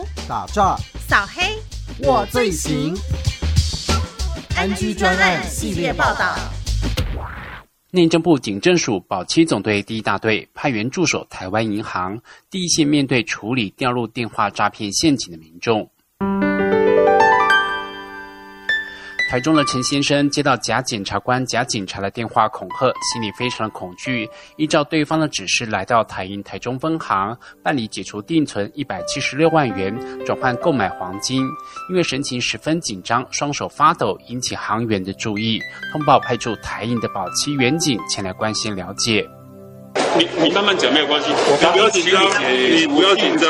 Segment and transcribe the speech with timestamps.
[0.00, 0.76] 毒、打诈、
[1.06, 1.42] 扫黑，
[2.06, 2.94] 我最行。
[4.56, 6.34] NG 专案系列报道。
[7.90, 12.18] 内政部警政署保七总队第一大队派员驻守台湾银行，
[12.50, 15.90] 第一线面对处理掉入电话诈骗陷阱的民众。
[19.30, 24.28] 台中的陈先生接到假检察官、假警察的电话恐吓，心里非常的恐惧。
[24.56, 31.46] 依照对方的指示，来到台银台中分行办理解除定存一百七十六万元，转换购买黄金。
[31.88, 35.60] 因为神情十分紧张，双手发抖，引起行员的注意，
[35.92, 39.24] 通报派出台银的保期员警前来关心了解。
[40.16, 43.48] 你你慢慢讲没有关系，你不要紧张，你不要紧张，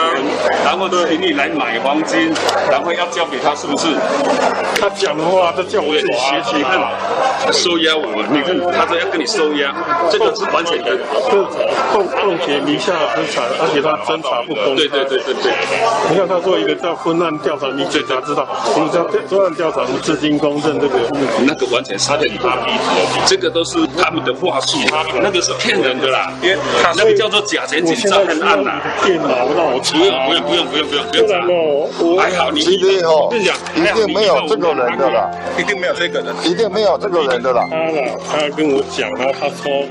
[0.64, 2.32] 然后呢请你来买黄金，
[2.70, 3.86] 然后要交给他，是不是？
[4.80, 9.74] 他讲的话，他叫我自己学习，你看收押我们，你看他说要跟你收押，
[10.10, 10.98] 这个是完全的，
[11.92, 14.76] 冻冻结名下资产，而且他侦查不公。
[14.76, 15.52] 对对对对对，
[16.10, 20.98] 你看他做一个叫分案调查，你警察知道，你知道分案调查资金公正这个，
[21.44, 22.72] 那个完全是他的他逼
[23.26, 24.78] 这个都是他们的话术，
[25.22, 26.32] 那个是骗人的啦。
[26.96, 37.66] 那个叫做假钱紧张很暗呐，电脑让我不用不用不用不用不用不用查，还好你一定哦，跟你讲，一定没有这个人的啦，一定没有这个人，一定没有这个人的啦。
[37.70, 39.86] 他了，他跟我讲了，他说，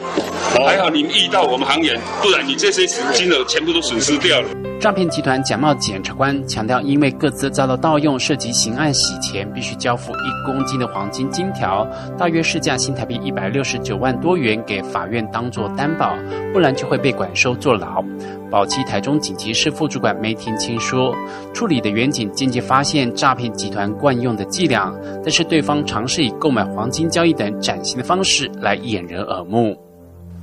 [0.65, 4.47] 还好你们遇到我们行员，不然你这些金额全部都损失掉了。
[4.79, 11.85] 诈骗集团假冒检察官强调，因为各自遭到盗用，涉及刑案洗钱，必须交付一公斤的黄金金条，
[12.17, 16.15] 大约市价新台币一百六十九万多元，给法院当作担保，
[16.53, 18.01] 不然就会被管收坐牢。
[18.49, 21.13] 宝鸡台中警级市副主管梅婷清说，
[21.53, 29.77] 处理的远警间接发现诈骗集团惯用的伎俩，但是对方尝试以购买黄金交易等崭新的方式来掩人耳目。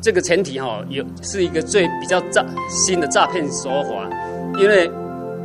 [0.07, 4.09] 这个前提哈，有是一个最比较诈新的诈骗手法。
[4.57, 4.89] 因为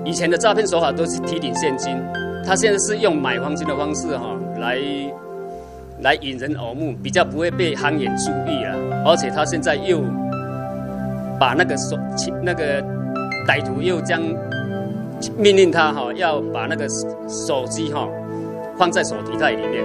[0.05, 1.97] 以前的诈骗手法都是提领现金，
[2.45, 4.77] 他现在是用买黄金的方式哈来
[6.01, 8.75] 来引人耳目，比较不会被行业注意啊。
[9.03, 10.00] 而且他现在又
[11.39, 11.97] 把那个手
[12.44, 12.83] 那个
[13.47, 14.21] 歹徒又将
[15.39, 16.88] 命令他哈要把那个
[17.27, 18.07] 手机哈
[18.77, 19.83] 放在手提袋里面，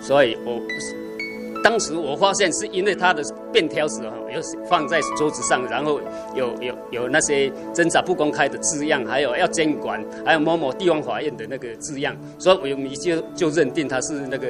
[0.00, 0.60] 所以我。
[1.62, 3.22] 当时我发现是因为他的
[3.52, 6.00] 便条纸哈，有放在桌子上，然后
[6.34, 14.48] 有有有那些侦查不公开的字样，还有要监管，还有某某地方法院的那个字样，所以我们就就认定他是那个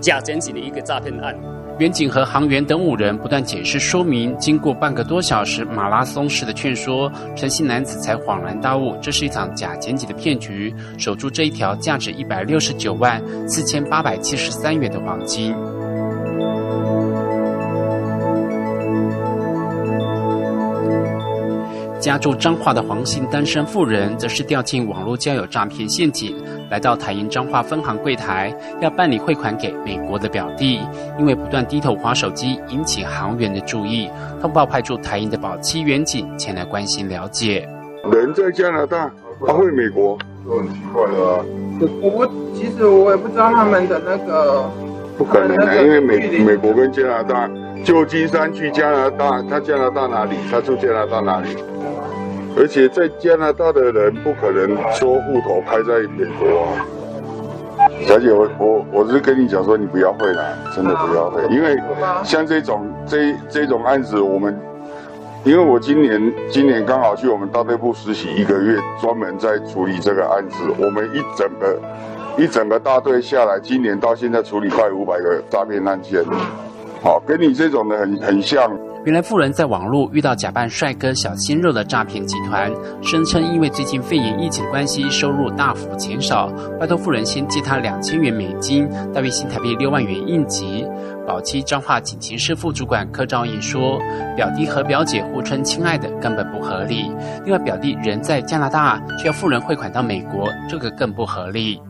[0.00, 1.36] 假检警的一个诈骗案。
[1.80, 15.52] 远警和航员等五人不断解释说明，经过半个多小时马拉松式的劝说，陈姓男子才恍然大悟，这是一场假检警的骗局，守住这一条价值一百六十九万四千八百七十三元的黄金。
[22.00, 26.36] 家住彰化的黄姓单身妇人，则是掉进网络交友诈骗陷阱，
[26.70, 30.80] 来到台银彰化分行柜台，要办理汇款给美国的表弟，
[31.18, 37.66] 因为不断低头划手机，引起行员的注意，通报派驻台银的保期员警前来关心了解。
[38.12, 39.10] 人在加拿大，
[39.46, 41.42] 他会美国，都很奇怪的啊。
[42.02, 44.70] 我不，其实我也不知道他们的那个，
[45.16, 47.48] 不可能的，因为美美国跟加拿大，
[47.84, 50.36] 旧金山去加拿大，他加拿大哪里？
[50.50, 51.56] 他住加拿大哪里？
[52.56, 56.66] 而且在加拿大的人不可能说户头开在美国啊，
[58.06, 61.76] 小姐，我我我是跟你讲说，你不要回来，真的不要回，因为
[62.22, 64.56] 像这种这这种案子，我们
[65.42, 71.76] 因为我今年今年刚好去我们大队部实习一个月，专门在处理这个案子，我们一整个
[72.36, 76.20] 一整个大队下来，今年到现在处理快五百个诈骗案件，
[77.00, 78.76] 好，跟你这种的很很像。
[79.04, 86.50] 原来富人在网络遇到假扮帅哥小鲜肉的诈骗集团，声称因为最近肺炎疫情关系，收入大幅减少，
[86.80, 90.84] 拜托富人先借他两千元美金，大约新台币六万元应急。
[91.26, 93.98] 保期彰化警情室副主管柯兆义说
[94.34, 97.12] ：“表弟和表姐互称亲爱的，根本不合理。
[97.44, 101.80] 另外，表弟人在加拿大，却要富人汇款到美国，这个更不合理。”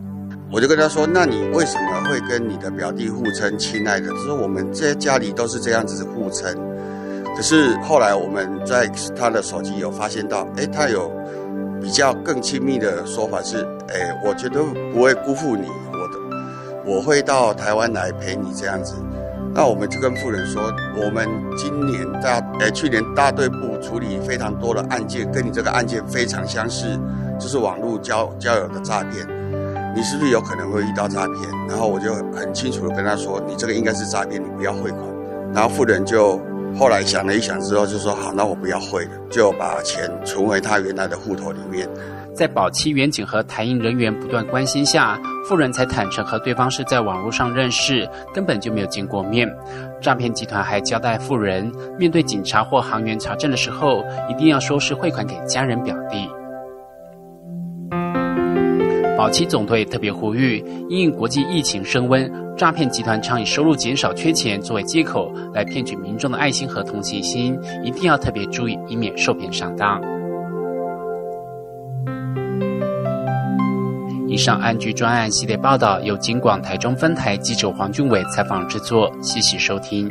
[0.54, 4.08] 我就跟他说：“那你为什么会跟你的表弟互称亲爱的？
[4.10, 6.54] 他说我们在家里都是这样子互称。”
[7.34, 8.86] 可是后来我们在
[9.18, 11.10] 他的手机有发现到，哎，他有
[11.82, 14.62] 比较更亲密的说法是，哎，我绝对
[14.92, 16.46] 不会辜负你，我的，
[16.86, 18.94] 我会到台湾来陪你这样子。
[19.52, 20.72] 那我们就跟富人说，
[21.04, 26.96] 我们今年大，哎，去年大队部处理非常多的案件，跟你这个案件非常相似，
[27.40, 29.26] 就是网络交交友的诈骗，
[29.94, 31.37] 你是不是有可能会遇到诈骗？
[31.69, 35.02] 然后我就很清楚的跟他说，你这个应该是诈骗，你不要汇款。
[35.52, 36.41] 然后富人就。
[36.76, 41.88] 后来想了一想之后，就说好，那我不要汇了，就把钱存回他原来的户头里面。
[42.35, 45.17] 在保期远景和台银人员不断关心下，
[45.49, 49.49] 富人才坦诚和对方是在网络上认识，根本就没有见过面。
[50.02, 56.29] 诈骗集团还交代富人，面对警察或行员查证的时候，一定要说是汇款给家人表弟。
[59.24, 69.98] 保期总队特别呼吁，因应国际疫情升温，诈骗集团常以收入减少、缺钱作为借口来骗取民众的爱心和同情心，一定要特别注意，以免受骗上当。
[74.28, 80.06] 以上安居专案系列报道由金广台中分台记者黄俊伟采访制作，谢谢收听。